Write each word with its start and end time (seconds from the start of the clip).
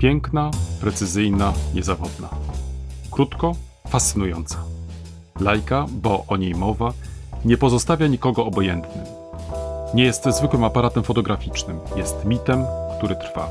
Piękna, 0.00 0.50
precyzyjna, 0.80 1.52
niezawodna. 1.74 2.28
Krótko, 3.10 3.52
fascynująca. 3.88 4.56
Lajka, 5.40 5.86
bo 5.90 6.24
o 6.28 6.36
niej 6.36 6.54
mowa, 6.54 6.92
nie 7.44 7.56
pozostawia 7.56 8.06
nikogo 8.06 8.44
obojętnym. 8.44 9.04
Nie 9.94 10.04
jest 10.04 10.24
zwykłym 10.24 10.64
aparatem 10.64 11.02
fotograficznym, 11.02 11.80
jest 11.96 12.24
mitem, 12.24 12.64
który 12.98 13.16
trwa. 13.16 13.48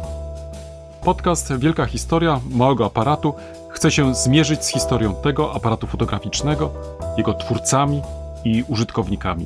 Podcast 1.04 1.58
Wielka 1.58 1.86
Historia 1.86 2.40
Małego 2.52 2.86
Aparatu 2.86 3.34
chce 3.70 3.92
się 3.92 4.16
zmierzyć 4.16 4.64
z 4.66 4.68
historią 4.68 5.16
tego 5.16 5.54
aparatu 5.54 5.88
fotograficznego, 5.88 6.72
jego 7.18 7.34
twórcami 7.34 8.02
i 8.46 8.64
użytkownikami, 8.68 9.46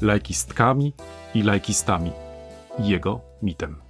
lajkistkami 0.00 0.92
i 1.34 1.42
lajkistami 1.42 2.10
jego 2.78 3.20
mitem. 3.42 3.85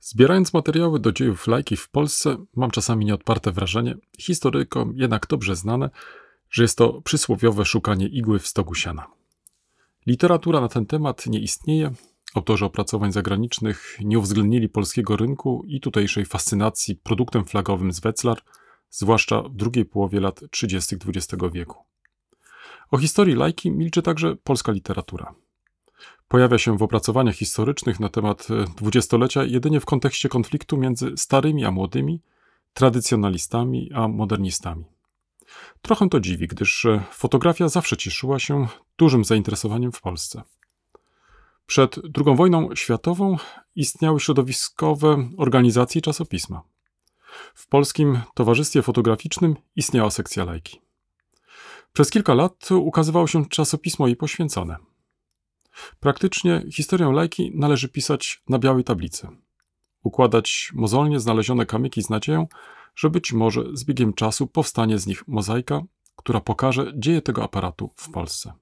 Zbierając 0.00 0.54
materiały 0.54 1.00
do 1.00 1.12
dziejów 1.12 1.46
lajki 1.46 1.76
w 1.76 1.88
Polsce, 1.88 2.36
mam 2.56 2.70
czasami 2.70 3.04
nieodparte 3.04 3.52
wrażenie, 3.52 3.96
historykom 4.18 4.92
jednak 4.96 5.26
dobrze 5.26 5.56
znane, 5.56 5.90
że 6.50 6.62
jest 6.62 6.78
to 6.78 7.02
przysłowiowe 7.02 7.64
szukanie 7.64 8.06
igły 8.06 8.38
w 8.38 8.46
stogu 8.46 8.74
siana. 8.74 9.06
Literatura 10.06 10.60
na 10.60 10.68
ten 10.68 10.86
temat 10.86 11.26
nie 11.26 11.40
istnieje, 11.40 11.92
autorzy 12.34 12.64
opracowań 12.64 13.12
zagranicznych 13.12 13.96
nie 14.00 14.18
uwzględnili 14.18 14.68
polskiego 14.68 15.16
rynku 15.16 15.64
i 15.66 15.80
tutejszej 15.80 16.24
fascynacji 16.24 16.96
produktem 16.96 17.44
flagowym 17.44 17.92
z 17.92 18.00
Wetzlar, 18.00 18.38
zwłaszcza 18.90 19.42
w 19.42 19.54
drugiej 19.54 19.84
połowie 19.84 20.20
lat 20.20 20.40
30. 20.50 20.96
XX 21.06 21.42
wieku. 21.52 21.76
O 22.90 22.98
historii 22.98 23.34
lajki 23.34 23.70
milczy 23.70 24.02
także 24.02 24.36
polska 24.36 24.72
literatura. 24.72 25.34
Pojawia 26.30 26.58
się 26.58 26.76
w 26.76 26.82
opracowaniach 26.82 27.34
historycznych 27.34 28.00
na 28.00 28.08
temat 28.08 28.48
e, 28.50 28.64
dwudziestolecia 28.76 29.44
jedynie 29.44 29.80
w 29.80 29.84
kontekście 29.84 30.28
konfliktu 30.28 30.76
między 30.76 31.12
starymi 31.16 31.64
a 31.64 31.70
młodymi, 31.70 32.20
tradycjonalistami 32.74 33.90
a 33.94 34.08
modernistami. 34.08 34.84
Trochę 35.82 36.08
to 36.08 36.20
dziwi, 36.20 36.48
gdyż 36.48 36.84
e, 36.84 37.02
fotografia 37.12 37.68
zawsze 37.68 37.96
cieszyła 37.96 38.38
się 38.38 38.66
dużym 38.96 39.24
zainteresowaniem 39.24 39.92
w 39.92 40.00
Polsce. 40.00 40.42
Przed 41.66 41.96
II 41.96 42.36
wojną 42.36 42.74
światową 42.74 43.36
istniały 43.76 44.20
środowiskowe 44.20 45.28
organizacje 45.36 46.00
czasopisma. 46.00 46.62
W 47.54 47.68
Polskim 47.68 48.20
Towarzystwie 48.34 48.82
Fotograficznym 48.82 49.56
istniała 49.76 50.10
sekcja 50.10 50.44
lajki. 50.44 50.80
Przez 51.92 52.10
kilka 52.10 52.34
lat 52.34 52.68
ukazywało 52.70 53.26
się 53.26 53.46
czasopismo 53.46 54.06
jej 54.06 54.16
poświęcone– 54.16 54.76
Praktycznie 56.00 56.64
historię 56.72 57.12
lajki 57.12 57.52
należy 57.54 57.88
pisać 57.88 58.42
na 58.48 58.58
białej 58.58 58.84
tablicy. 58.84 59.28
Układać 60.02 60.70
mozolnie 60.74 61.20
znalezione 61.20 61.66
kamyki 61.66 62.02
z 62.02 62.10
nadzieją, 62.10 62.46
że 62.94 63.10
być 63.10 63.32
może 63.32 63.64
z 63.72 63.84
biegiem 63.84 64.12
czasu 64.12 64.46
powstanie 64.46 64.98
z 64.98 65.06
nich 65.06 65.28
mozaika, 65.28 65.82
która 66.16 66.40
pokaże 66.40 66.92
dzieje 66.96 67.22
tego 67.22 67.44
aparatu 67.44 67.90
w 67.96 68.10
Polsce. 68.10 68.52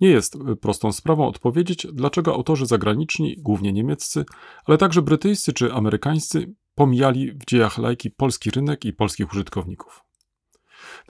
Nie 0.00 0.08
jest 0.08 0.36
prostą 0.60 0.92
sprawą 0.92 1.28
odpowiedzieć, 1.28 1.86
dlaczego 1.92 2.34
autorzy 2.34 2.66
zagraniczni, 2.66 3.36
głównie 3.38 3.72
niemieccy, 3.72 4.24
ale 4.64 4.78
także 4.78 5.02
brytyjscy 5.02 5.52
czy 5.52 5.72
amerykańscy, 5.72 6.54
pomijali 6.74 7.32
w 7.32 7.44
dziejach 7.46 7.78
lajki 7.78 8.10
polski 8.10 8.50
rynek 8.50 8.84
i 8.84 8.92
polskich 8.92 9.32
użytkowników. 9.32 10.04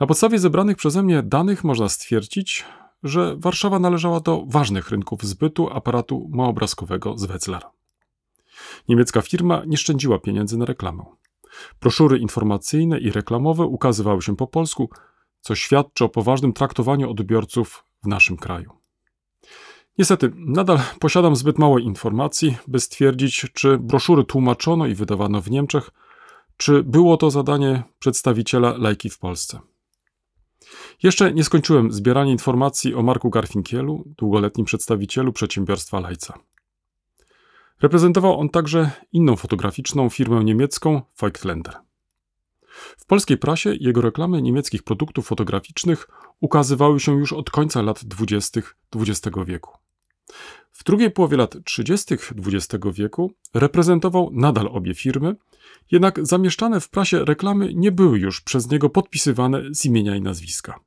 Na 0.00 0.06
podstawie 0.06 0.38
zebranych 0.38 0.76
przeze 0.76 1.02
mnie 1.02 1.22
danych 1.22 1.64
można 1.64 1.88
stwierdzić, 1.88 2.64
że 3.04 3.36
Warszawa 3.36 3.78
należała 3.78 4.20
do 4.20 4.44
ważnych 4.46 4.90
rynków 4.90 5.22
zbytu 5.22 5.70
aparatu 5.70 6.30
małobrazkowego 6.32 7.18
z 7.18 7.24
Wetzlar. 7.24 7.62
Niemiecka 8.88 9.22
firma 9.22 9.62
nie 9.66 9.76
szczędziła 9.76 10.18
pieniędzy 10.18 10.58
na 10.58 10.64
reklamę. 10.64 11.04
Broszury 11.80 12.18
informacyjne 12.18 12.98
i 12.98 13.10
reklamowe 13.10 13.64
ukazywały 13.64 14.22
się 14.22 14.36
po 14.36 14.46
polsku, 14.46 14.90
co 15.40 15.54
świadczy 15.54 16.04
o 16.04 16.08
poważnym 16.08 16.52
traktowaniu 16.52 17.10
odbiorców 17.10 17.84
w 18.02 18.06
naszym 18.06 18.36
kraju. 18.36 18.72
Niestety, 19.98 20.32
nadal 20.36 20.78
posiadam 21.00 21.36
zbyt 21.36 21.58
mało 21.58 21.78
informacji, 21.78 22.56
by 22.68 22.80
stwierdzić, 22.80 23.46
czy 23.54 23.78
broszury 23.78 24.24
tłumaczono 24.24 24.86
i 24.86 24.94
wydawano 24.94 25.40
w 25.40 25.50
Niemczech, 25.50 25.90
czy 26.56 26.82
było 26.82 27.16
to 27.16 27.30
zadanie 27.30 27.82
przedstawiciela 27.98 28.74
lajki 28.78 29.10
w 29.10 29.18
Polsce. 29.18 29.60
Jeszcze 31.04 31.32
nie 31.32 31.44
skończyłem 31.44 31.92
zbierania 31.92 32.32
informacji 32.32 32.94
o 32.94 33.02
Marku 33.02 33.30
Garfinkielu, 33.30 34.04
długoletnim 34.18 34.66
przedstawicielu 34.66 35.32
przedsiębiorstwa 35.32 36.00
Lajca. 36.00 36.38
Reprezentował 37.82 38.40
on 38.40 38.48
także 38.48 38.90
inną 39.12 39.36
fotograficzną 39.36 40.08
firmę 40.08 40.44
niemiecką 40.44 41.02
Feuchtländer. 41.16 41.74
W 42.98 43.06
polskiej 43.06 43.38
prasie 43.38 43.74
jego 43.80 44.00
reklamy 44.00 44.42
niemieckich 44.42 44.82
produktów 44.82 45.26
fotograficznych 45.26 46.08
ukazywały 46.40 47.00
się 47.00 47.18
już 47.18 47.32
od 47.32 47.50
końca 47.50 47.82
lat 47.82 48.04
20. 48.04 48.60
XX 48.96 49.36
wieku. 49.46 49.70
W 50.72 50.84
drugiej 50.84 51.10
połowie 51.10 51.36
lat 51.36 51.56
30. 51.64 52.14
XX 52.14 52.84
wieku 52.92 53.32
reprezentował 53.54 54.30
nadal 54.32 54.68
obie 54.72 54.94
firmy, 54.94 55.36
jednak 55.90 56.26
zamieszczane 56.26 56.80
w 56.80 56.88
prasie 56.88 57.24
reklamy 57.24 57.74
nie 57.74 57.92
były 57.92 58.18
już 58.18 58.40
przez 58.40 58.70
niego 58.70 58.90
podpisywane 58.90 59.62
z 59.74 59.84
imienia 59.84 60.16
i 60.16 60.22
nazwiska. 60.22 60.80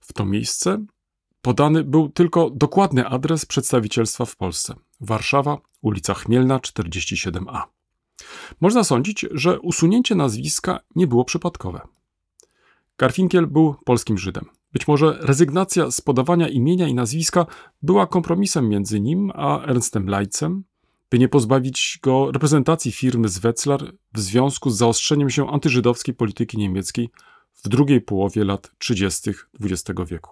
W 0.00 0.12
to 0.12 0.24
miejsce 0.24 0.84
podany 1.42 1.84
był 1.84 2.08
tylko 2.08 2.50
dokładny 2.50 3.06
adres 3.06 3.46
przedstawicielstwa 3.46 4.24
w 4.24 4.36
Polsce 4.36 4.74
Warszawa, 5.00 5.58
ulica 5.82 6.14
Chmielna 6.14 6.58
47a. 6.58 7.62
Można 8.60 8.84
sądzić, 8.84 9.26
że 9.30 9.60
usunięcie 9.60 10.14
nazwiska 10.14 10.80
nie 10.96 11.06
było 11.06 11.24
przypadkowe. 11.24 11.80
Garfinkiel 12.98 13.46
był 13.46 13.74
polskim 13.84 14.18
Żydem. 14.18 14.44
Być 14.72 14.88
może 14.88 15.18
rezygnacja 15.20 15.90
z 15.90 16.00
podawania 16.00 16.48
imienia 16.48 16.88
i 16.88 16.94
nazwiska 16.94 17.46
była 17.82 18.06
kompromisem 18.06 18.68
między 18.68 19.00
nim 19.00 19.32
a 19.34 19.62
Ernstem 19.62 20.08
Leitzem, 20.08 20.64
by 21.10 21.18
nie 21.18 21.28
pozbawić 21.28 21.98
go 22.02 22.32
reprezentacji 22.32 22.92
firmy 22.92 23.28
z 23.28 23.38
Wetzlar 23.38 23.92
w 24.14 24.20
związku 24.20 24.70
z 24.70 24.76
zaostrzeniem 24.76 25.30
się 25.30 25.50
antyżydowskiej 25.50 26.14
polityki 26.14 26.58
niemieckiej 26.58 27.10
w 27.64 27.68
drugiej 27.68 28.00
połowie 28.00 28.44
lat 28.44 28.70
30. 28.78 29.30
XX 29.60 30.00
wieku. 30.06 30.30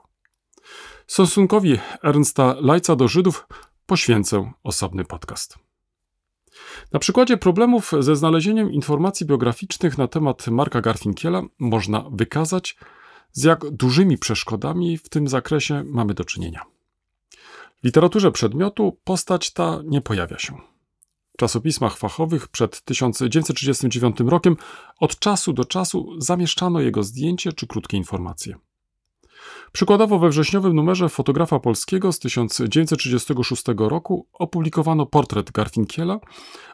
Stosunkowi 1.06 1.78
Ernsta 2.02 2.56
Leitza 2.60 2.96
do 2.96 3.08
Żydów 3.08 3.46
poświęcę 3.86 4.52
osobny 4.62 5.04
podcast. 5.04 5.58
Na 6.92 6.98
przykładzie 6.98 7.36
problemów 7.36 7.92
ze 8.00 8.16
znalezieniem 8.16 8.72
informacji 8.72 9.26
biograficznych 9.26 9.98
na 9.98 10.08
temat 10.08 10.46
Marka 10.46 10.80
Garfinkiela 10.80 11.42
można 11.58 12.04
wykazać, 12.12 12.76
z 13.32 13.44
jak 13.44 13.70
dużymi 13.70 14.18
przeszkodami 14.18 14.98
w 14.98 15.08
tym 15.08 15.28
zakresie 15.28 15.84
mamy 15.86 16.14
do 16.14 16.24
czynienia. 16.24 16.64
W 17.82 17.84
literaturze 17.84 18.32
przedmiotu 18.32 18.98
postać 19.04 19.52
ta 19.52 19.80
nie 19.84 20.00
pojawia 20.00 20.38
się. 20.38 20.58
Czasopismach 21.38 21.96
fachowych 21.96 22.48
przed 22.48 22.82
1939 22.82 24.16
rokiem 24.26 24.56
od 25.00 25.18
czasu 25.18 25.52
do 25.52 25.64
czasu 25.64 26.14
zamieszczano 26.20 26.80
jego 26.80 27.02
zdjęcie 27.02 27.52
czy 27.52 27.66
krótkie 27.66 27.96
informacje. 27.96 28.54
Przykładowo 29.72 30.18
we 30.18 30.28
wrześniowym 30.28 30.76
numerze 30.76 31.08
Fotografa 31.08 31.60
Polskiego 31.60 32.12
z 32.12 32.18
1936 32.18 33.64
roku 33.76 34.26
opublikowano 34.32 35.06
portret 35.06 35.50
Garfinkiela 35.50 36.20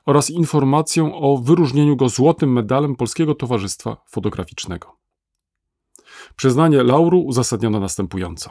oraz 0.07 0.31
informację 0.31 1.15
o 1.15 1.37
wyróżnieniu 1.37 1.97
go 1.97 2.09
złotym 2.09 2.53
medalem 2.53 2.97
Polskiego 2.97 3.35
Towarzystwa 3.35 3.97
Fotograficznego. 4.07 4.97
Przyznanie 6.37 6.83
lauru 6.83 7.21
uzasadniono 7.21 7.81
następująco. 7.81 8.51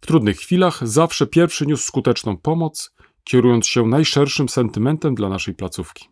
W 0.00 0.06
trudnych 0.06 0.36
chwilach 0.36 0.88
zawsze 0.88 1.26
pierwszy 1.26 1.66
niósł 1.66 1.86
skuteczną 1.86 2.36
pomoc, 2.36 2.92
kierując 3.24 3.66
się 3.66 3.86
najszerszym 3.86 4.48
sentymentem 4.48 5.14
dla 5.14 5.28
naszej 5.28 5.54
placówki. 5.54 6.08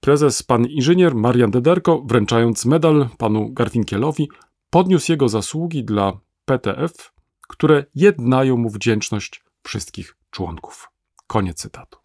Prezes 0.00 0.42
pan 0.42 0.66
inżynier 0.66 1.14
Marian 1.14 1.50
Dederko, 1.50 2.02
wręczając 2.06 2.64
medal 2.64 3.08
panu 3.18 3.52
Garfinkielowi, 3.52 4.28
podniósł 4.70 5.12
jego 5.12 5.28
zasługi 5.28 5.84
dla 5.84 6.12
PTF, 6.44 7.12
które 7.48 7.84
jednają 7.94 8.56
mu 8.56 8.70
wdzięczność 8.70 9.44
wszystkich 9.62 10.16
członków. 10.30 10.88
Koniec 11.26 11.56
cytatu. 11.56 11.98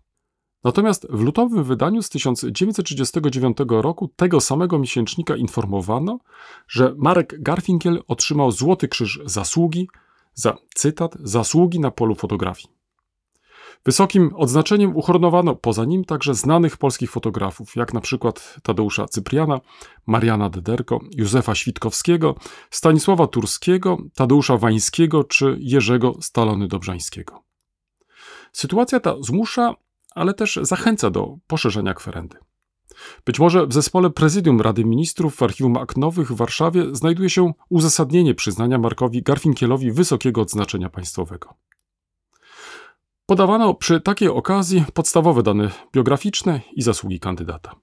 Natomiast 0.64 1.08
w 1.10 1.22
lutowym 1.22 1.64
wydaniu 1.64 2.02
z 2.02 2.10
1939 2.10 3.58
roku 3.70 4.08
tego 4.16 4.42
samego 4.42 4.80
miesięcznika 4.80 5.36
informowano, 5.36 6.20
że 6.68 6.96
Marek 6.98 7.42
Garfinkiel 7.42 8.04
otrzymał 8.08 8.52
Złoty 8.52 8.88
Krzyż 8.88 9.20
Zasługi 9.26 9.88
za, 10.34 10.58
cytat, 10.76 11.16
zasługi 11.20 11.80
na 11.80 11.92
polu 11.92 12.16
fotografii. 12.16 12.83
Wysokim 13.86 14.32
odznaczeniem 14.36 14.96
uhonorowano 14.96 15.56
poza 15.56 15.86
nim 15.86 16.06
także 16.06 16.36
znanych 16.36 16.78
polskich 16.78 17.12
fotografów, 17.12 17.76
jak 17.76 17.94
na 17.94 18.02
przykład 18.02 18.56
Tadeusza 18.64 19.06
Cypriana, 19.06 19.60
Mariana 20.06 20.50
Dederko, 20.50 21.00
Józefa 21.18 21.56
Świtkowskiego, 21.56 22.36
Stanisława 22.72 23.28
Turskiego, 23.28 23.98
Tadeusza 24.16 24.58
Wańskiego 24.58 25.24
czy 25.24 25.58
Jerzego 25.60 26.14
Stalony 26.22 26.68
Dobrzańskiego. 26.68 27.44
Sytuacja 28.52 29.00
ta 29.00 29.16
zmusza, 29.22 29.76
ale 30.16 30.34
też 30.34 30.60
zachęca 30.62 31.10
do 31.10 31.38
poszerzenia 31.48 31.94
kwerendy. 31.94 32.38
Być 33.26 33.40
może 33.40 33.68
w 33.68 33.74
zespole 33.74 34.10
Prezydium 34.10 34.62
Rady 34.62 34.86
Ministrów 34.86 35.36
w 35.36 35.44
Archiwum 35.44 35.78
Akt 35.78 35.98
Nowych 35.98 36.32
w 36.32 36.36
Warszawie 36.36 36.86
znajduje 36.92 37.30
się 37.30 37.54
uzasadnienie 37.70 38.36
przyznania 38.36 38.78
Markowi 38.78 39.24
Garfinkielowi 39.24 39.92
wysokiego 39.92 40.42
odznaczenia 40.42 40.90
państwowego. 40.90 41.54
Podawano 43.26 43.74
przy 43.74 44.02
takiej 44.02 44.30
okazji 44.30 44.84
podstawowe 44.94 45.44
dane 45.44 45.72
biograficzne 45.94 46.62
i 46.74 46.82
zasługi 46.82 47.20
kandydata. 47.20 47.76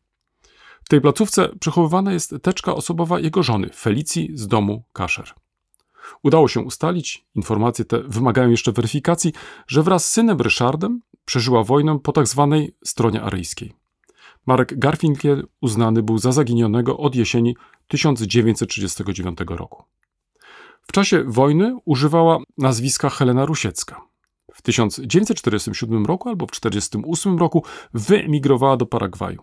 W 0.84 0.88
tej 0.88 1.00
placówce 1.00 1.48
przechowywana 1.60 2.12
jest 2.12 2.34
teczka 2.42 2.74
osobowa 2.74 3.20
jego 3.20 3.42
żony, 3.42 3.70
Felicji 3.74 4.30
z 4.34 4.46
domu 4.46 4.82
Kaszer. 4.92 5.34
Udało 6.22 6.48
się 6.48 6.60
ustalić, 6.60 7.24
informacje 7.34 7.84
te 7.84 8.02
wymagają 8.02 8.50
jeszcze 8.50 8.72
weryfikacji, 8.72 9.32
że 9.66 9.82
wraz 9.82 10.04
z 10.04 10.10
synem 10.10 10.40
Ryszardem 10.40 11.00
przeżyła 11.24 11.64
wojnę 11.64 11.98
po 11.98 12.12
tzw. 12.12 12.48
Tak 12.50 12.88
stronie 12.88 13.22
aryjskiej. 13.22 13.72
Marek 14.46 14.78
Garfinkel 14.78 15.48
uznany 15.60 16.02
był 16.02 16.18
za 16.18 16.32
zaginionego 16.32 16.96
od 16.96 17.14
jesieni 17.14 17.56
1939 17.88 19.38
roku. 19.48 19.84
W 20.82 20.92
czasie 20.92 21.24
wojny 21.26 21.76
używała 21.84 22.38
nazwiska 22.58 23.10
Helena 23.10 23.46
Rusiecka. 23.46 24.09
W 24.60 24.62
1947 24.62 26.06
roku 26.06 26.28
albo 26.28 26.46
w 26.46 26.50
1948 26.50 27.38
roku 27.38 27.64
wyemigrowała 27.94 28.76
do 28.76 28.86
Paragwaju. 28.86 29.42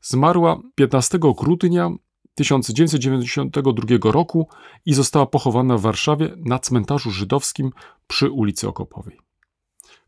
Zmarła 0.00 0.60
15 0.74 1.18
grudnia 1.18 1.90
1992 2.34 4.12
roku 4.12 4.48
i 4.86 4.94
została 4.94 5.26
pochowana 5.26 5.78
w 5.78 5.80
Warszawie 5.80 6.34
na 6.36 6.58
cmentarzu 6.58 7.10
żydowskim 7.10 7.70
przy 8.06 8.30
ulicy 8.30 8.68
Okopowej. 8.68 9.20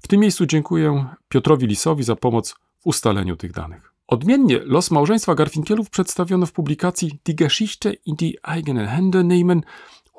W 0.03 0.09
tym 0.09 0.21
miejscu 0.21 0.47
dziękuję 0.47 1.07
Piotrowi 1.29 1.67
Lisowi 1.67 2.03
za 2.03 2.17
pomoc 2.17 2.55
w 2.79 2.87
ustaleniu 2.87 3.37
tych 3.37 3.53
danych. 3.53 3.95
Odmiennie 4.07 4.59
los 4.65 4.91
małżeństwa 4.91 5.35
Garfinkielów 5.35 5.91
przedstawiono 5.91 6.47
w 6.47 6.53
publikacji 6.53 7.21
Die 7.27 7.35
Geschichte 7.35 7.93
in 7.93 8.17
die 8.17 8.33
eigenen 8.43 8.87
Hände 8.87 9.25
nehmen 9.25 9.63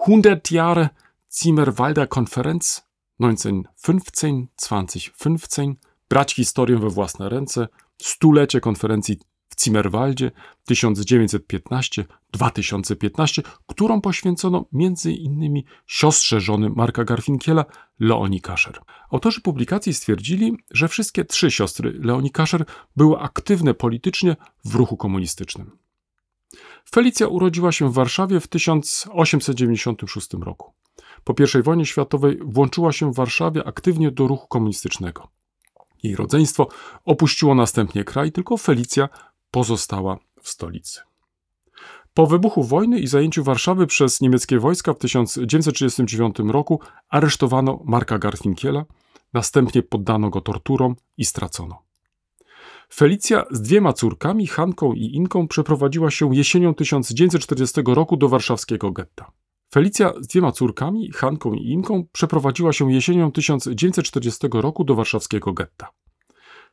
100 0.02 0.56
Jahre 0.56 0.90
Zimmerwalder 1.32 2.10
Konferenz 2.10 2.89
1915-2015 3.20 5.74
Brać 6.10 6.34
historię 6.34 6.78
we 6.78 6.90
własne 6.90 7.30
ręce, 7.30 7.68
stulecie 8.02 8.62
konferencji 8.62 9.20
w 9.50 9.64
Zimmerwaldzie 9.64 10.32
1915-2015, 10.72 13.42
którą 13.68 14.02
poświęcono 14.02 14.66
m.in. 14.74 15.62
siostrze 15.88 16.42
żony 16.42 16.70
Marka 16.70 17.04
Garfinkiela, 17.04 17.66
Leoni 18.00 18.42
Kasher. 18.42 18.80
Autorzy 19.12 19.42
publikacji 19.42 19.94
stwierdzili, 19.94 20.58
że 20.72 20.88
wszystkie 20.88 21.26
trzy 21.26 21.52
siostry 21.52 22.00
Leoni 22.04 22.32
Kasher 22.32 22.66
były 22.96 23.20
aktywne 23.20 23.74
politycznie 23.74 24.36
w 24.66 24.76
ruchu 24.76 24.98
komunistycznym. 24.98 25.72
Felicja 26.92 27.28
urodziła 27.28 27.72
się 27.72 27.90
w 27.90 27.94
Warszawie 27.94 28.40
w 28.40 28.48
1896 28.48 30.34
roku. 30.34 30.74
Po 31.24 31.34
I 31.60 31.64
wojnie 31.64 31.86
światowej 31.86 32.40
włączyła 32.42 32.92
się 32.92 33.12
w 33.12 33.16
Warszawie 33.16 33.68
aktywnie 33.68 34.12
do 34.12 34.28
ruchu 34.28 34.48
komunistycznego. 34.48 35.28
Jej 36.04 36.16
rodzeństwo 36.16 36.68
opuściło 37.06 37.56
następnie 37.56 38.04
kraj, 38.04 38.32
tylko 38.32 38.58
Felicja 38.58 39.10
pozostała 39.52 40.18
w 40.42 40.50
stolicy. 40.50 41.02
Po 42.14 42.28
wybuchu 42.28 42.64
wojny 42.64 43.00
i 43.00 43.08
zajęciu 43.08 43.44
Warszawy 43.44 43.88
przez 43.88 44.22
niemieckie 44.22 44.60
wojska 44.60 44.94
w 44.94 44.98
1939 44.98 46.36
roku 46.48 46.80
aresztowano 47.10 47.80
Marka 47.86 48.20
Garfinkiela, 48.20 48.86
następnie 49.34 49.84
poddano 49.84 50.30
go 50.30 50.42
torturom 50.42 50.96
i 51.18 51.26
stracono. 51.26 51.89
Felicja 52.94 53.46
z 53.52 53.62
dwiema 53.62 53.94
córkami, 53.94 54.48
Hanką 54.48 54.94
i 54.94 55.06
Inką, 55.16 55.48
przeprowadziła 55.48 56.12
się 56.12 56.36
jesienią 56.36 56.74
1940 56.74 57.82
roku 57.86 58.18
do 58.18 58.30
warszawskiego 58.30 58.92
getta. 58.92 59.32
Felicja 59.74 60.14
z 60.22 60.28
dwiema 60.28 60.52
córkami, 60.52 61.12
Hanką 61.12 61.54
i 61.54 61.70
Inką, 61.70 62.06
przeprowadziła 62.12 62.74
się 62.74 62.94
jesienią 62.94 63.32
1940 63.32 64.48
roku 64.52 64.84
do 64.84 64.96
warszawskiego 64.96 65.54
getta. 65.54 65.88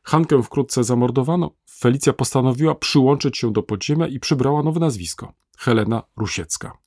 Hankę 0.03 0.43
wkrótce 0.43 0.83
zamordowano. 0.83 1.51
Felicja 1.69 2.13
postanowiła 2.13 2.75
przyłączyć 2.75 3.37
się 3.37 3.53
do 3.53 3.63
podziemia 3.63 4.07
i 4.07 4.19
przybrała 4.19 4.63
nowe 4.63 4.79
nazwisko 4.79 5.33
Helena 5.57 6.03
Rusiecka. 6.17 6.77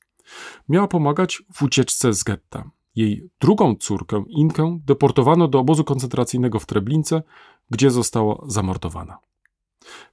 Miała 0.69 0.87
pomagać 0.87 1.43
w 1.53 1.63
ucieczce 1.63 2.13
z 2.13 2.23
getta. 2.23 2.69
Jej 2.95 3.29
drugą 3.41 3.75
córkę, 3.75 4.23
Inkę, 4.27 4.79
deportowano 4.85 5.47
do 5.47 5.59
obozu 5.59 5.83
koncentracyjnego 5.83 6.59
w 6.59 6.65
Treblince, 6.65 7.23
gdzie 7.69 7.91
została 7.91 8.45
zamordowana. 8.47 9.17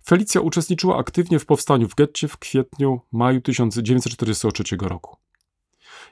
Felicja 0.05 0.41
uczestniczyła 0.41 0.97
aktywnie 0.97 1.39
w 1.39 1.47
powstaniu 1.47 1.89
w 1.89 1.95
getcie 1.95 2.29
w 2.29 2.37
kwietniu, 2.37 3.01
maju 3.13 3.41
1943 3.41 4.77
roku. 4.81 5.17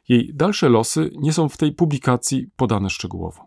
Jej 0.09 0.31
dalsze 0.35 0.69
losy 0.69 1.11
nie 1.15 1.33
są 1.33 1.49
w 1.49 1.57
tej 1.57 1.73
publikacji 1.73 2.51
podane 2.57 2.91
szczegółowo. 2.91 3.47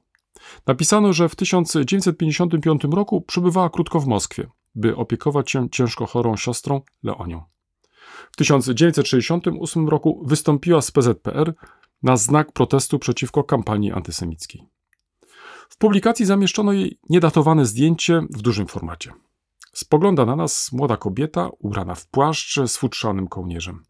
Napisano, 0.68 1.14
że 1.14 1.30
w 1.30 1.36
1955 1.36 2.84
roku 2.92 3.22
przebywała 3.22 3.70
krótko 3.70 4.00
w 4.00 4.08
Moskwie, 4.08 4.48
by 4.76 4.96
opiekować 4.96 5.52
się 5.52 5.70
ciężko 5.70 6.06
chorą 6.06 6.38
siostrą 6.38 6.82
Leonią. 7.04 7.44
W 8.32 8.36
1968 8.38 9.90
roku 9.90 10.24
wystąpiła 10.26 10.82
z 10.82 10.92
PZPR 10.92 11.54
na 12.04 12.18
znak 12.18 12.52
protestu 12.52 13.00
przeciwko 13.00 13.44
kampanii 13.44 13.92
antysemickiej. 13.92 14.66
W 15.70 15.78
publikacji 15.78 16.26
zamieszczono 16.26 16.74
jej 16.74 17.00
niedatowane 17.10 17.66
zdjęcie 17.66 18.22
w 18.30 18.42
dużym 18.42 18.68
formacie. 18.68 19.14
Spogląda 19.74 20.26
na 20.26 20.36
nas 20.36 20.72
młoda 20.72 20.98
kobieta 20.98 21.50
ubrana 21.60 21.96
w 21.96 22.08
płaszcz 22.08 22.60
z 22.68 22.78
futrzanym 22.78 23.28
kołnierzem. 23.28 23.84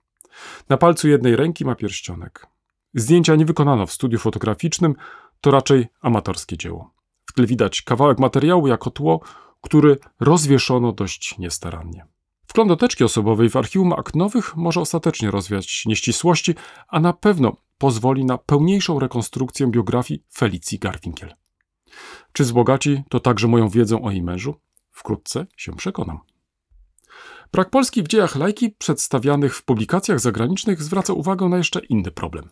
Na 0.69 0.77
palcu 0.77 1.07
jednej 1.07 1.35
ręki 1.35 1.65
ma 1.65 1.75
pierścionek. 1.75 2.47
Zdjęcia 2.93 3.35
nie 3.35 3.45
wykonano 3.45 3.85
w 3.85 3.91
studiu 3.91 4.19
fotograficznym, 4.19 4.95
to 5.41 5.51
raczej 5.51 5.87
amatorskie 6.01 6.57
dzieło. 6.57 6.93
W 7.25 7.33
tle 7.33 7.45
widać 7.45 7.81
kawałek 7.81 8.19
materiału 8.19 8.67
jako 8.67 8.89
tło, 8.89 9.21
który 9.61 9.97
rozwieszono 10.19 10.91
dość 10.91 11.37
niestarannie. 11.37 12.05
Wgląd 12.49 12.83
osobowej 13.05 13.49
w 13.49 13.55
archiwum 13.55 13.93
akt 13.93 14.15
nowych 14.15 14.55
może 14.55 14.81
ostatecznie 14.81 15.31
rozwiać 15.31 15.85
nieścisłości, 15.85 16.55
a 16.87 16.99
na 16.99 17.13
pewno 17.13 17.57
pozwoli 17.77 18.25
na 18.25 18.37
pełniejszą 18.37 18.99
rekonstrukcję 18.99 19.67
biografii 19.67 20.23
Felicji 20.33 20.79
Garfinkiel. 20.79 21.33
Czy 22.33 22.45
zbogaci 22.45 23.03
to 23.09 23.19
także 23.19 23.47
moją 23.47 23.69
wiedzę 23.69 24.01
o 24.01 24.11
jej 24.11 24.21
mężu? 24.21 24.55
Wkrótce 24.91 25.45
się 25.57 25.75
przekonam. 25.75 26.19
Brak 27.51 27.69
Polski 27.69 28.03
w 28.03 28.07
dziejach 28.07 28.35
lajki 28.35 28.69
przedstawianych 28.69 29.55
w 29.55 29.63
publikacjach 29.63 30.19
zagranicznych 30.19 30.83
zwraca 30.83 31.13
uwagę 31.13 31.49
na 31.49 31.57
jeszcze 31.57 31.79
inny 31.79 32.11
problem. 32.11 32.49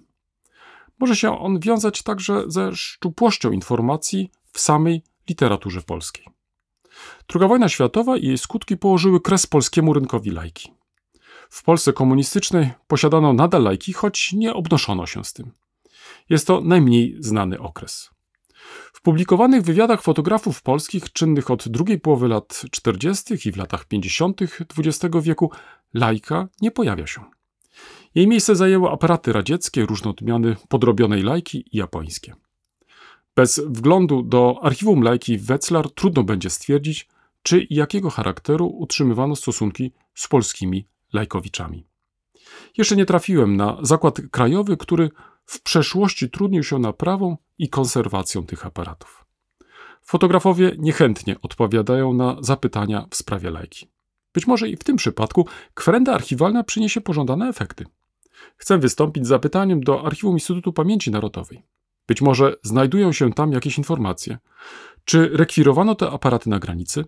Może 1.00 1.16
się 1.16 1.40
on 1.40 1.60
wiązać 1.60 2.04
także 2.04 2.44
ze 2.48 2.76
szczupłością 2.76 3.52
informacji 3.52 4.32
w 4.54 4.60
samej 4.60 5.04
literaturze 5.30 5.82
polskiej. 5.82 6.37
Druga 7.28 7.48
wojna 7.48 7.70
światowa 7.70 8.18
i 8.18 8.28
jej 8.28 8.38
skutki 8.38 8.78
położyły 8.78 9.22
kres 9.22 9.48
polskiemu 9.48 9.94
rynkowi 9.94 10.32
lajki. 10.32 10.72
W 11.50 11.64
Polsce 11.64 11.94
komunistycznej 11.94 12.70
posiadano 12.88 13.34
nadal 13.34 13.64
lajki, 13.64 13.94
choć 13.94 14.34
nie 14.34 14.54
obnoszono 14.54 15.06
się 15.06 15.24
z 15.24 15.34
tym. 15.34 15.52
Jest 16.30 16.48
to 16.48 16.62
najmniej 16.62 17.16
znany 17.20 17.60
okres. 17.60 18.10
W 18.94 19.02
publikowanych 19.02 19.62
wywiadach 19.62 20.02
fotografów 20.02 20.62
polskich 20.62 21.14
czynnych 21.14 21.52
od 21.52 21.68
drugiej 21.68 22.00
połowy 22.00 22.28
lat 22.28 22.62
40. 22.72 23.50
i 23.50 23.52
w 23.52 23.58
latach 23.58 23.86
50. 23.86 24.42
XX 24.78 25.16
wieku 25.22 25.52
lajka 25.94 26.48
nie 26.62 26.72
pojawia 26.72 27.08
się. 27.08 27.24
Jej 28.16 28.28
miejsce 28.28 28.56
zajęły 28.56 28.90
aparaty 28.90 29.34
radzieckie, 29.34 29.86
różne 29.86 30.12
odmiany 30.12 30.56
podrobionej 30.70 31.24
lajki 31.24 31.66
i 31.72 31.78
japońskie. 31.78 32.36
Bez 33.38 33.60
wglądu 33.60 34.24
do 34.24 34.60
archiwum 34.62 35.02
lajki 35.02 35.38
w 35.38 35.46
Wetzlar 35.46 35.92
trudno 35.92 36.24
będzie 36.24 36.50
stwierdzić, 36.50 37.08
czy 37.44 37.62
i 37.62 37.76
jakiego 37.76 38.10
charakteru 38.10 38.68
utrzymywano 38.68 39.36
stosunki 39.36 39.92
z 40.14 40.28
polskimi 40.28 40.88
lajkowiczami. 41.14 41.88
Jeszcze 42.78 42.96
nie 42.96 43.06
trafiłem 43.06 43.58
na 43.58 43.78
zakład 43.82 44.22
krajowy, 44.32 44.78
który 44.78 45.10
w 45.46 45.62
przeszłości 45.62 46.30
trudnił 46.30 46.64
się 46.64 46.80
naprawą 46.80 47.38
i 47.58 47.70
konserwacją 47.70 48.46
tych 48.46 48.66
aparatów. 48.66 49.26
Fotografowie 50.04 50.76
niechętnie 50.78 51.36
odpowiadają 51.42 52.14
na 52.14 52.38
zapytania 52.40 53.08
w 53.10 53.16
sprawie 53.16 53.50
lajki. 53.50 53.88
Być 54.34 54.48
może 54.48 54.70
i 54.70 54.78
w 54.78 54.84
tym 54.84 54.96
przypadku 54.96 55.48
kwerenda 55.74 56.14
archiwalna 56.14 56.64
przyniesie 56.64 57.02
pożądane 57.02 57.50
efekty. 57.50 57.86
Chcę 58.56 58.78
wystąpić 58.78 59.26
z 59.26 59.28
zapytaniem 59.28 59.84
do 59.84 60.06
Archiwum 60.06 60.36
Instytutu 60.36 60.74
Pamięci 60.74 61.12
Narodowej. 61.12 61.64
Być 62.08 62.22
może 62.22 62.56
znajdują 62.64 63.12
się 63.12 63.34
tam 63.34 63.52
jakieś 63.52 63.78
informacje. 63.78 64.38
Czy 65.06 65.30
rekwirowano 65.34 65.96
te 65.96 66.12
aparaty 66.12 66.50
na 66.50 66.60
granicy? 66.60 67.06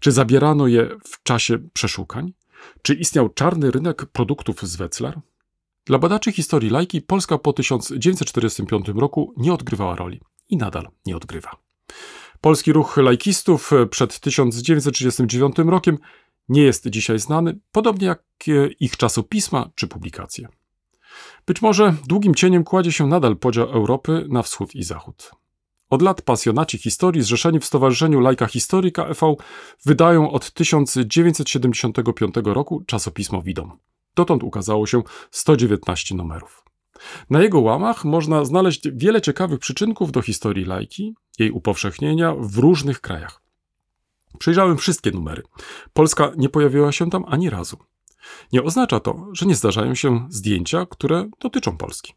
Czy 0.00 0.12
zabierano 0.12 0.66
je 0.66 0.88
w 1.04 1.22
czasie 1.22 1.58
przeszukań? 1.72 2.32
Czy 2.82 2.94
istniał 2.94 3.28
czarny 3.28 3.70
rynek 3.70 4.06
produktów 4.06 4.62
z 4.62 4.76
Wetzlar? 4.76 5.20
Dla 5.86 5.98
badaczy 5.98 6.32
historii 6.32 6.70
lajki 6.70 7.02
Polska 7.02 7.38
po 7.38 7.52
1945 7.52 8.86
roku 8.94 9.34
nie 9.36 9.52
odgrywała 9.52 9.96
roli 9.96 10.20
i 10.48 10.56
nadal 10.56 10.88
nie 11.06 11.16
odgrywa. 11.16 11.50
Polski 12.40 12.72
ruch 12.72 12.96
lajkistów 12.96 13.70
przed 13.90 14.20
1939 14.20 15.56
rokiem 15.66 15.98
nie 16.48 16.62
jest 16.62 16.88
dzisiaj 16.88 17.18
znany, 17.18 17.58
podobnie 17.72 18.06
jak 18.06 18.22
ich 18.80 18.96
czasopisma 18.96 19.70
czy 19.74 19.88
publikacje. 19.88 20.48
Być 21.46 21.62
może 21.62 21.94
długim 22.08 22.34
cieniem 22.34 22.64
kładzie 22.64 22.92
się 22.92 23.06
nadal 23.06 23.36
podział 23.36 23.68
Europy 23.68 24.26
na 24.28 24.42
wschód 24.42 24.74
i 24.74 24.82
zachód. 24.82 25.30
Od 25.90 26.02
lat 26.02 26.22
pasjonaci 26.22 26.78
historii 26.78 27.22
zrzeszeni 27.22 27.60
w 27.60 27.64
Stowarzyszeniu 27.64 28.20
Lajka 28.20 28.46
Historyka 28.46 29.06
e.V. 29.06 29.34
wydają 29.84 30.30
od 30.30 30.52
1975 30.52 32.34
roku 32.44 32.82
czasopismo 32.86 33.42
Widom. 33.42 33.78
Dotąd 34.14 34.42
ukazało 34.42 34.86
się 34.86 35.02
119 35.30 36.14
numerów. 36.14 36.64
Na 37.30 37.42
jego 37.42 37.60
łamach 37.60 38.04
można 38.04 38.44
znaleźć 38.44 38.88
wiele 38.92 39.20
ciekawych 39.20 39.58
przyczynków 39.58 40.12
do 40.12 40.22
historii 40.22 40.64
lajki, 40.64 41.14
jej 41.38 41.50
upowszechnienia 41.50 42.34
w 42.38 42.58
różnych 42.58 43.00
krajach. 43.00 43.42
Przejrzałem 44.38 44.76
wszystkie 44.76 45.10
numery. 45.10 45.42
Polska 45.92 46.32
nie 46.36 46.48
pojawiła 46.48 46.92
się 46.92 47.10
tam 47.10 47.24
ani 47.28 47.50
razu. 47.50 47.76
Nie 48.52 48.62
oznacza 48.62 49.00
to, 49.00 49.28
że 49.32 49.46
nie 49.46 49.54
zdarzają 49.54 49.94
się 49.94 50.26
zdjęcia, 50.30 50.86
które 50.86 51.28
dotyczą 51.40 51.76
Polski. 51.76 52.14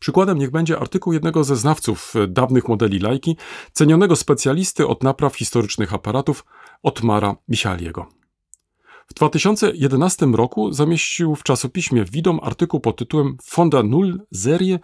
Przykładem 0.00 0.38
niech 0.38 0.50
będzie 0.50 0.78
artykuł 0.78 1.12
jednego 1.12 1.44
ze 1.44 1.56
znawców 1.56 2.14
dawnych 2.28 2.68
modeli 2.68 2.98
lajki, 2.98 3.36
cenionego 3.72 4.16
specjalisty 4.16 4.86
od 4.86 5.02
napraw 5.02 5.36
historycznych 5.36 5.94
aparatów 5.94 6.44
Otmara 6.82 7.36
Michaliego. 7.48 8.06
W 9.06 9.14
2011 9.14 10.26
roku 10.26 10.72
zamieścił 10.72 11.34
w 11.34 11.42
czasopiśmie 11.42 12.04
Widom 12.04 12.40
artykuł 12.42 12.80
pod 12.80 12.96
tytułem 12.96 13.36
Fonda 13.44 13.82
Null 13.82 14.22
Serie 14.34 14.78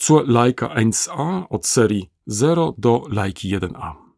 zur 0.00 0.28
Leica 0.28 0.66
1A 0.66 1.42
od 1.50 1.66
serii 1.66 2.10
0 2.26 2.74
do 2.78 3.02
Lajki 3.08 3.56
1A. 3.56 4.09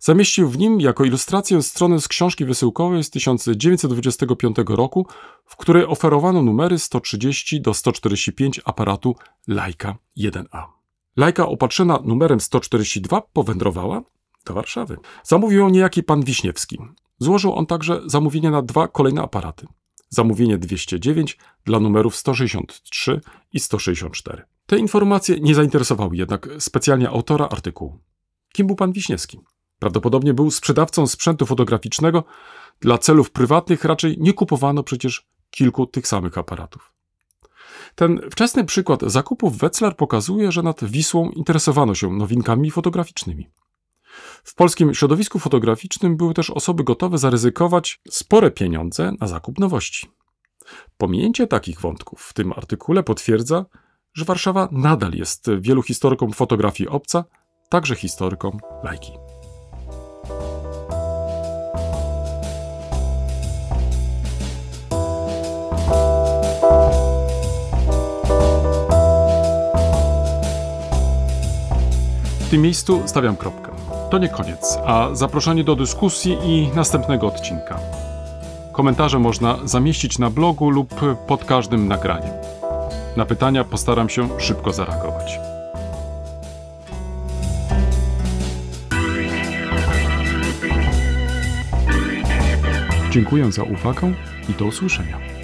Zamieścił 0.00 0.48
w 0.48 0.58
nim 0.58 0.80
jako 0.80 1.04
ilustrację 1.04 1.62
stronę 1.62 2.00
z 2.00 2.08
książki 2.08 2.44
wysyłkowej 2.44 3.04
z 3.04 3.10
1925 3.10 4.56
roku, 4.68 5.06
w 5.44 5.56
której 5.56 5.84
oferowano 5.84 6.42
numery 6.42 6.78
130 6.78 7.60
do 7.60 7.74
145 7.74 8.60
aparatu 8.64 9.16
Leica 9.48 9.96
1A. 10.18 10.64
Lajka 11.16 11.48
opatrzona 11.48 11.98
numerem 12.04 12.40
142 12.40 13.20
powędrowała 13.20 14.02
do 14.46 14.54
Warszawy. 14.54 14.96
Zamówił 15.22 15.58
ją 15.58 15.68
niejaki 15.68 16.02
pan 16.02 16.22
Wiśniewski. 16.22 16.78
Złożył 17.18 17.54
on 17.54 17.66
także 17.66 18.00
zamówienie 18.06 18.50
na 18.50 18.62
dwa 18.62 18.88
kolejne 18.88 19.22
aparaty. 19.22 19.66
Zamówienie 20.08 20.58
209 20.58 21.38
dla 21.64 21.80
numerów 21.80 22.16
163 22.16 23.20
i 23.52 23.60
164. 23.60 24.42
Te 24.66 24.78
informacje 24.78 25.40
nie 25.40 25.54
zainteresowały 25.54 26.16
jednak 26.16 26.48
specjalnie 26.58 27.08
autora 27.08 27.48
artykułu. 27.48 27.98
Kim 28.52 28.66
był 28.66 28.76
pan 28.76 28.92
Wiśniewski? 28.92 29.40
Prawdopodobnie 29.80 30.34
był 30.34 30.50
sprzedawcą 30.50 31.06
sprzętu 31.06 31.46
fotograficznego. 31.46 32.24
Dla 32.80 32.98
celów 32.98 33.30
prywatnych 33.30 33.84
raczej 33.84 34.16
nie 34.18 34.32
kupowano 34.32 34.82
przecież 34.82 35.26
kilku 35.50 35.86
tych 35.86 36.06
samych 36.06 36.38
aparatów. 36.38 36.92
Ten 37.94 38.20
wczesny 38.30 38.64
przykład 38.64 39.02
zakupów 39.02 39.58
Wetzlar 39.58 39.96
pokazuje, 39.96 40.52
że 40.52 40.62
nad 40.62 40.84
Wisłą 40.84 41.30
interesowano 41.30 41.94
się 41.94 42.12
nowinkami 42.12 42.70
fotograficznymi. 42.70 43.50
W 44.44 44.54
polskim 44.54 44.94
środowisku 44.94 45.38
fotograficznym 45.38 46.16
były 46.16 46.34
też 46.34 46.50
osoby 46.50 46.84
gotowe 46.84 47.18
zaryzykować 47.18 48.00
spore 48.10 48.50
pieniądze 48.50 49.12
na 49.20 49.26
zakup 49.26 49.58
nowości. 49.58 50.10
Pominięcie 50.98 51.46
takich 51.46 51.80
wątków 51.80 52.22
w 52.22 52.32
tym 52.32 52.52
artykule 52.52 53.02
potwierdza, 53.02 53.66
że 54.14 54.24
Warszawa 54.24 54.68
nadal 54.72 55.12
jest 55.12 55.50
wielu 55.60 55.82
historykom 55.82 56.32
fotografii 56.32 56.88
obca, 56.88 57.24
także 57.68 57.94
historykom 57.94 58.58
lajki. 58.84 59.29
W 72.50 72.52
tym 72.52 72.62
miejscu 72.62 73.02
stawiam 73.06 73.36
kropkę. 73.36 73.72
To 74.10 74.18
nie 74.18 74.28
koniec, 74.28 74.78
a 74.86 75.08
zaproszenie 75.12 75.64
do 75.64 75.76
dyskusji 75.76 76.38
i 76.44 76.68
następnego 76.76 77.26
odcinka. 77.26 77.78
Komentarze 78.72 79.18
można 79.18 79.58
zamieścić 79.64 80.18
na 80.18 80.30
blogu 80.30 80.70
lub 80.70 80.94
pod 81.26 81.44
każdym 81.44 81.88
nagraniem. 81.88 82.34
Na 83.16 83.26
pytania 83.26 83.64
postaram 83.64 84.08
się 84.08 84.28
szybko 84.40 84.72
zareagować. 84.72 85.40
Dziękuję 93.10 93.52
za 93.52 93.62
uwagę 93.62 94.12
i 94.48 94.52
do 94.58 94.64
usłyszenia. 94.64 95.39